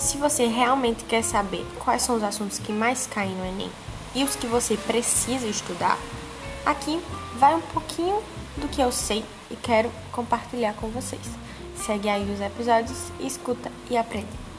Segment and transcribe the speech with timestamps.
[0.00, 3.70] Se você realmente quer saber quais são os assuntos que mais caem no Enem
[4.14, 5.98] e os que você precisa estudar,
[6.64, 6.98] aqui
[7.36, 8.22] vai um pouquinho
[8.56, 11.20] do que eu sei e quero compartilhar com vocês.
[11.76, 14.49] Segue aí os episódios, escuta e aprende.